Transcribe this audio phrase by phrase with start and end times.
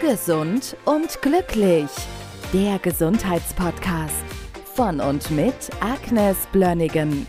[0.00, 1.88] Gesund und glücklich.
[2.52, 4.24] Der Gesundheitspodcast
[4.74, 7.26] von und mit Agnes Blönnigan.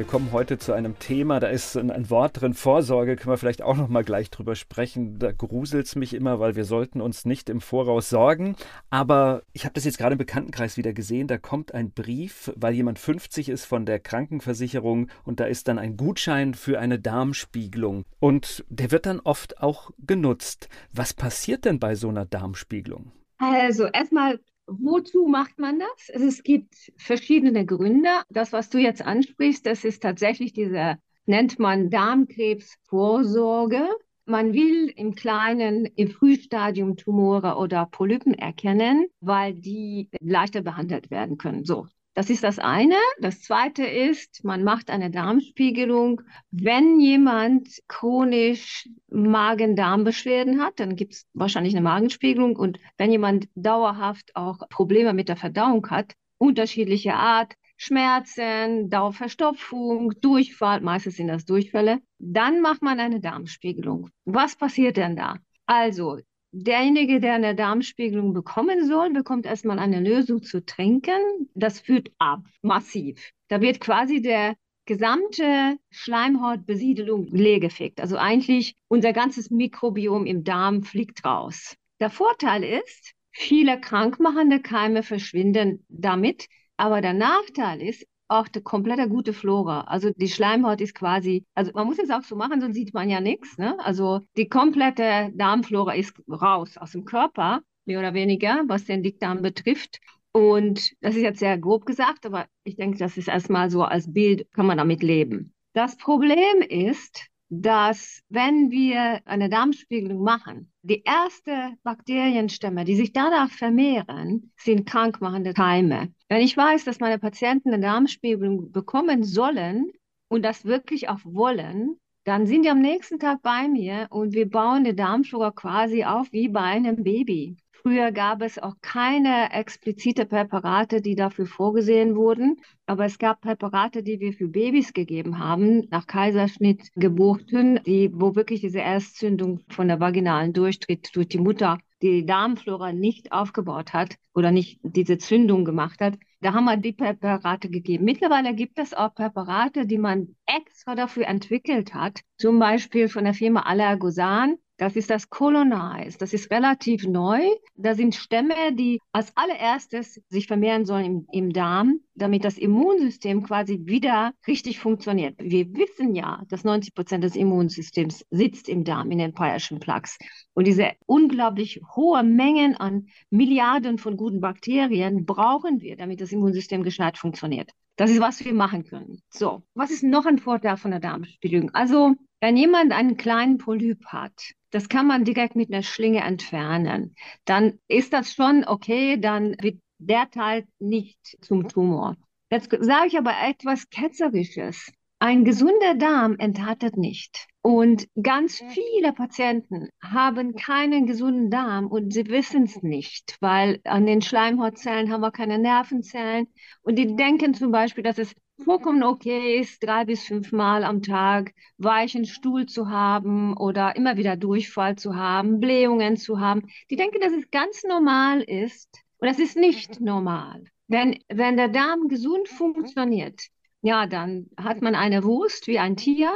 [0.00, 3.36] Wir kommen heute zu einem Thema, da ist ein, ein Wort drin, Vorsorge, können wir
[3.36, 5.18] vielleicht auch noch mal gleich drüber sprechen.
[5.18, 8.56] Da gruselt es mich immer, weil wir sollten uns nicht im Voraus sorgen.
[8.88, 12.72] Aber ich habe das jetzt gerade im Bekanntenkreis wieder gesehen, da kommt ein Brief, weil
[12.72, 18.06] jemand 50 ist von der Krankenversicherung und da ist dann ein Gutschein für eine Darmspiegelung.
[18.20, 20.70] Und der wird dann oft auch genutzt.
[20.94, 23.12] Was passiert denn bei so einer Darmspiegelung?
[23.36, 24.40] Also erstmal
[24.78, 26.08] Wozu macht man das?
[26.10, 28.08] Es gibt verschiedene Gründe.
[28.30, 33.88] Das, was du jetzt ansprichst, das ist tatsächlich diese, nennt man Darmkrebsvorsorge.
[34.26, 41.36] Man will im kleinen, im Frühstadium Tumore oder Polypen erkennen, weil die leichter behandelt werden
[41.36, 41.64] können.
[41.64, 42.96] So, das ist das eine.
[43.20, 46.22] Das zweite ist, man macht eine Darmspiegelung.
[46.50, 52.56] Wenn jemand chronisch Magen-Darm-Beschwerden hat, dann gibt es wahrscheinlich eine Magenspiegelung.
[52.56, 60.80] Und wenn jemand dauerhaft auch Probleme mit der Verdauung hat, unterschiedliche Art, Schmerzen, Dauerverstopfung, Durchfall,
[60.80, 64.10] meistens sind das Durchfälle, dann macht man eine Darmspiegelung.
[64.24, 65.38] Was passiert denn da?
[65.64, 66.18] Also,
[66.52, 71.48] Derjenige, der eine Darmspiegelung bekommen soll, bekommt erstmal eine Lösung zu trinken.
[71.54, 73.30] Das führt ab, massiv.
[73.48, 78.00] Da wird quasi der gesamte Schleimhautbesiedelung leergefegt.
[78.00, 81.76] Also eigentlich unser ganzes Mikrobiom im Darm fliegt raus.
[82.00, 86.48] Der Vorteil ist, viele krankmachende Keime verschwinden damit.
[86.76, 89.82] Aber der Nachteil ist, auch die komplette gute Flora.
[89.82, 93.10] Also die Schleimhaut ist quasi, also man muss es auch so machen, sonst sieht man
[93.10, 93.58] ja nichts.
[93.58, 93.76] Ne?
[93.80, 99.42] Also die komplette Darmflora ist raus aus dem Körper, mehr oder weniger, was den Dickdarm
[99.42, 99.98] betrifft.
[100.32, 104.12] Und das ist jetzt sehr grob gesagt, aber ich denke, das ist erstmal so als
[104.12, 105.52] Bild, kann man damit leben.
[105.72, 113.50] Das Problem ist, dass wenn wir eine Darmspiegelung machen, die erste Bakterienstämme, die sich danach
[113.50, 116.14] vermehren, sind krankmachende Keime.
[116.28, 119.90] Wenn ich weiß, dass meine Patienten eine Darmspiegelung bekommen sollen
[120.28, 121.98] und das wirklich auch wollen,
[122.30, 126.32] dann sind die am nächsten Tag bei mir und wir bauen die Darmflora quasi auf
[126.32, 127.56] wie bei einem Baby.
[127.72, 134.04] Früher gab es auch keine explizite Präparate, die dafür vorgesehen wurden, aber es gab Präparate,
[134.04, 139.88] die wir für Babys gegeben haben, nach Kaiserschnitt Geburten, die, wo wirklich diese Erstzündung von
[139.88, 145.64] der vaginalen Durchtritt durch die Mutter die Darmflora nicht aufgebaut hat oder nicht diese Zündung
[145.64, 148.04] gemacht hat, da haben wir die Präparate gegeben.
[148.04, 153.34] Mittlerweile gibt es auch Präparate, die man extra dafür entwickelt hat, zum Beispiel von der
[153.34, 154.56] Firma Allergosan.
[154.80, 156.16] Das ist das Colonize.
[156.16, 157.42] Das ist relativ neu.
[157.76, 163.42] Da sind Stämme, die als allererstes sich vermehren sollen im, im, Darm, damit das Immunsystem
[163.42, 165.34] quasi wieder richtig funktioniert.
[165.38, 170.16] Wir wissen ja, dass 90 Prozent des Immunsystems sitzt im Darm, in den Peyerschen Plaques.
[170.54, 176.84] Und diese unglaublich hohe Mengen an Milliarden von guten Bakterien brauchen wir, damit das Immunsystem
[176.84, 177.70] gescheit funktioniert.
[177.96, 179.20] Das ist, was wir machen können.
[179.28, 181.68] So, was ist noch ein Vorteil von der Darmspiegelung?
[181.74, 187.14] Also, wenn jemand einen kleinen Polyp hat, das kann man direkt mit einer Schlinge entfernen.
[187.44, 192.16] Dann ist das schon okay, dann wird der Teil nicht zum Tumor.
[192.50, 194.90] Jetzt sage ich aber etwas Ketzerisches.
[195.22, 197.46] Ein gesunder Darm enthärtet nicht.
[197.62, 204.06] Und ganz viele Patienten haben keinen gesunden Darm und sie wissen es nicht, weil an
[204.06, 206.46] den Schleimhautzellen haben wir keine Nervenzellen.
[206.80, 208.34] Und die denken zum Beispiel, dass es
[208.64, 214.16] vollkommen okay ist, drei bis fünf Mal am Tag weichen Stuhl zu haben oder immer
[214.16, 216.62] wieder Durchfall zu haben, Blähungen zu haben.
[216.90, 218.88] Die denken, dass es ganz normal ist
[219.18, 220.64] und das ist nicht normal.
[220.88, 223.40] Wenn, wenn der Darm gesund funktioniert,
[223.82, 226.30] ja, dann hat man eine Wurst wie ein Tier,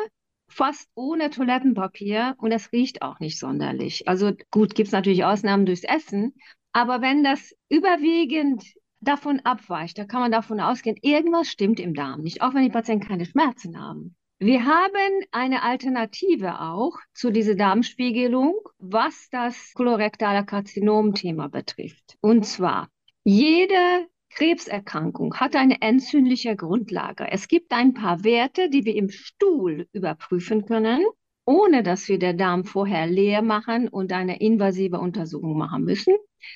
[0.48, 4.06] fast ohne Toilettenpapier und es riecht auch nicht sonderlich.
[4.08, 6.34] Also gut, gibt es natürlich Ausnahmen durchs Essen,
[6.72, 8.64] aber wenn das überwiegend
[9.04, 12.70] davon abweicht, da kann man davon ausgehen, irgendwas stimmt im Darm nicht, auch wenn die
[12.70, 14.16] Patienten keine Schmerzen haben.
[14.38, 22.16] Wir haben eine Alternative auch zu dieser Darmspiegelung, was das kolorektale Karzinom-Thema betrifft.
[22.20, 22.88] Und zwar,
[23.22, 27.26] jede Krebserkrankung hat eine entzündliche Grundlage.
[27.30, 31.04] Es gibt ein paar Werte, die wir im Stuhl überprüfen können,
[31.44, 36.14] ohne dass wir den Darm vorher leer machen und eine invasive Untersuchung machen müssen.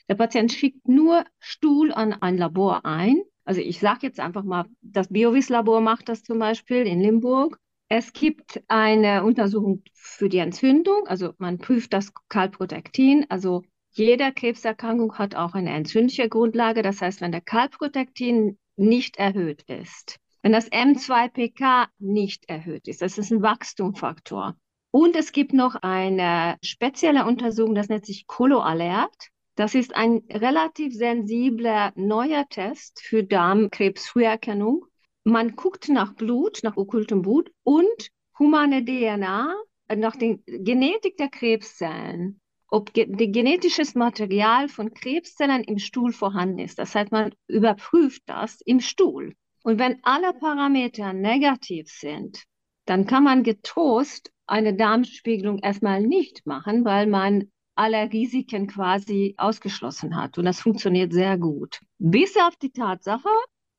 [0.09, 3.23] Der Patient schickt nur Stuhl an ein Labor ein.
[3.45, 7.59] Also ich sage jetzt einfach mal, das Biovis-Labor macht das zum Beispiel in Limburg.
[7.89, 13.63] Es gibt eine Untersuchung für die Entzündung, also man prüft das Kalprotektin, also
[13.93, 16.83] jede Krebserkrankung hat auch eine entzündliche Grundlage.
[16.83, 23.17] Das heißt, wenn der Kalprotektin nicht erhöht ist, wenn das M2PK nicht erhöht ist, das
[23.17, 24.55] ist ein Wachstumfaktor,
[24.91, 29.29] Und es gibt noch eine spezielle Untersuchung, das nennt sich Coloalert.
[29.55, 34.87] Das ist ein relativ sensibler neuer Test für Darmkrebsfrüherkennung.
[35.25, 38.09] Man guckt nach Blut, nach okkultem Blut und
[38.39, 39.55] humane DNA,
[39.97, 46.79] nach der Genetik der Krebszellen ob ge genetisches Material von Krebszellen im Stuhl vorhanden ist.
[46.79, 49.35] Das heißt, man überprüft das im Stuhl.
[49.63, 52.45] Und wenn alle Parameter negativ sind,
[52.85, 60.17] dann kann man getrost eine Darmspiegelung erstmal nicht machen, weil man alle Risiken quasi ausgeschlossen
[60.17, 60.37] hat.
[60.39, 61.81] Und das funktioniert sehr gut.
[61.99, 63.29] Bis auf die Tatsache,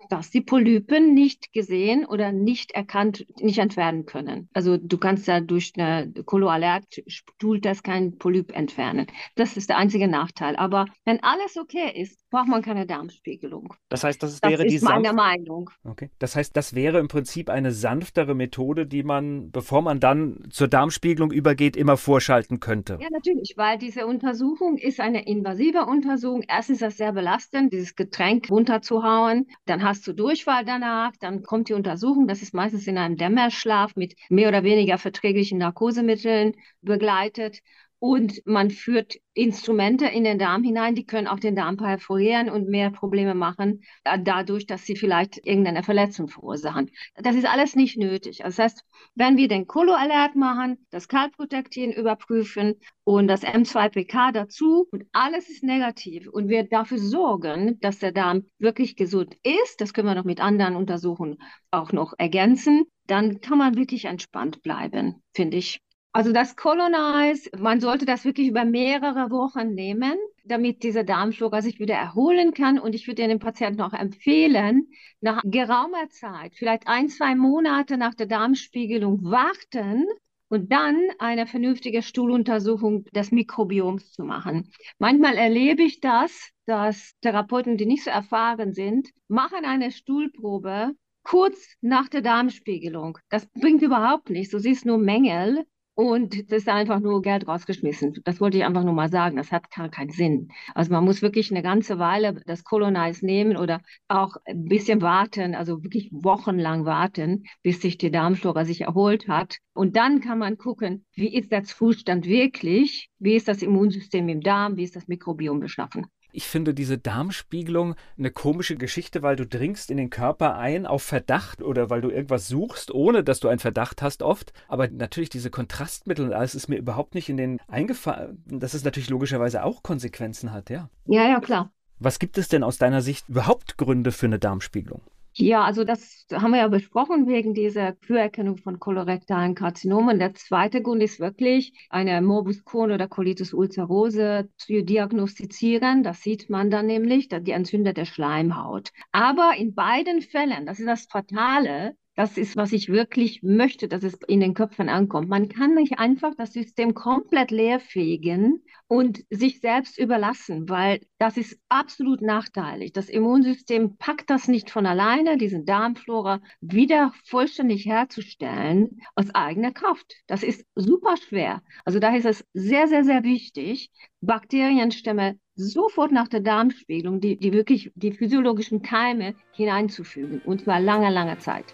[0.09, 4.49] dass die Polypen nicht gesehen oder nicht erkannt, nicht entfernen können.
[4.53, 9.07] Also du kannst ja durch eine Koloalert-Stuhltest keinen Polyp entfernen.
[9.35, 10.55] Das ist der einzige Nachteil.
[10.55, 13.73] Aber wenn alles okay ist, braucht man keine Darmspiegelung.
[13.89, 15.69] Das heißt, das wäre das die ist meine Meinung.
[15.83, 16.09] Okay.
[16.19, 20.67] Das heißt, das wäre im Prinzip eine sanftere Methode, die man, bevor man dann zur
[20.67, 22.97] Darmspiegelung übergeht, immer vorschalten könnte.
[23.01, 26.43] Ja, natürlich, weil diese Untersuchung ist eine invasive Untersuchung.
[26.47, 29.47] Erstens ist das sehr belastend, dieses Getränk runterzuhauen.
[29.65, 32.27] Dann hast du Durchfall danach, dann kommt die Untersuchung.
[32.27, 37.61] Das ist meistens in einem Dämmerschlaf mit mehr oder weniger verträglichen Narkosemitteln begleitet
[37.99, 42.69] und man führt Instrumente in den Darm hinein, die können auch den Darm perforieren und
[42.69, 46.89] mehr Probleme machen, äh, dadurch, dass sie vielleicht irgendeine Verletzung verursachen.
[47.15, 48.39] Das ist alles nicht nötig.
[48.39, 48.83] Das heißt,
[49.15, 55.63] wenn wir den Koloalert machen, das Kaltprotektin überprüfen und das M2PK dazu und alles ist
[55.63, 60.25] negativ und wir dafür sorgen, dass der Darm wirklich gesund ist, das können wir noch
[60.25, 61.37] mit anderen Untersuchungen
[61.71, 65.81] auch noch ergänzen, dann kann man wirklich entspannt bleiben, finde ich.
[66.11, 71.79] Also das Colonize, man sollte das wirklich über mehrere Wochen nehmen, damit dieser Darmflora sich
[71.79, 72.79] wieder erholen kann.
[72.79, 74.87] Und ich würde den Patienten auch empfehlen,
[75.21, 80.05] nach geraumer Zeit, vielleicht ein, zwei Monate nach der Darmspiegelung warten
[80.47, 84.71] und dann eine vernünftige Stuhluntersuchung des Mikrobioms zu machen.
[84.97, 91.75] Manchmal erlebe ich das, dass Therapeuten, die nicht so erfahren sind, machen eine Stuhlprobe kurz
[91.81, 93.19] nach der Darmspiegelung.
[93.29, 94.51] Das bringt überhaupt nichts.
[94.51, 95.65] Du siehst nur Mängel
[95.99, 98.21] und das ist einfach nur Geld rausgeschmissen.
[98.23, 99.35] Das wollte ich einfach nur mal sagen.
[99.35, 100.47] Das hat gar keinen Sinn.
[100.73, 105.55] Also man muss wirklich eine ganze Weile das Colonize nehmen oder auch ein bisschen warten,
[105.55, 109.57] also wirklich wochenlang warten, bis sich die Darmflora sich erholt hat.
[109.73, 113.09] Und dann kann man gucken, wie ist der Zustand wirklich?
[113.19, 114.77] Wie ist das Immunsystem im Darm?
[114.77, 116.07] Wie ist das Mikrobiom beschaffen?
[116.31, 121.01] Ich finde diese Darmspiegelung eine komische Geschichte, weil du dringst in den Körper ein auf
[121.01, 124.53] Verdacht oder weil du irgendwas suchst, ohne dass du einen Verdacht hast oft.
[124.67, 128.83] Aber natürlich diese Kontrastmittel und alles ist mir überhaupt nicht in den eingefallen, dass es
[128.83, 130.89] natürlich logischerweise auch Konsequenzen hat, ja.
[131.05, 131.71] Ja, ja, klar.
[131.99, 135.01] Was gibt es denn aus deiner Sicht überhaupt Gründe für eine Darmspiegelung?
[135.41, 140.19] Ja, also das haben wir ja besprochen wegen dieser Früherkennung von kolorektalen Karzinomen.
[140.19, 146.03] Der zweite Grund ist wirklich, eine Morbus Crohn oder Colitis ulcerose zu diagnostizieren.
[146.03, 148.89] Das sieht man dann nämlich, die entzündete Schleimhaut.
[149.13, 154.03] Aber in beiden Fällen, das ist das Fatale, das ist, was ich wirklich möchte, dass
[154.03, 155.29] es in den Köpfen ankommt.
[155.29, 161.57] Man kann nicht einfach das System komplett leerfegen und sich selbst überlassen, weil das ist
[161.69, 162.91] absolut nachteilig.
[162.91, 170.13] Das Immunsystem packt das nicht von alleine, diesen Darmflora wieder vollständig herzustellen aus eigener Kraft.
[170.27, 171.61] Das ist super schwer.
[171.85, 177.53] Also daher ist es sehr, sehr, sehr wichtig, Bakterienstämme sofort nach der Darmspiegelung, die, die
[177.53, 181.73] wirklich die physiologischen Keime hineinzufügen, und zwar lange, lange Zeit.